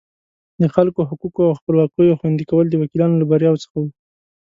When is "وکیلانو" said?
2.81-3.19